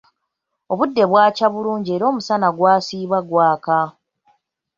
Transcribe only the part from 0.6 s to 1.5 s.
Obudde bwakya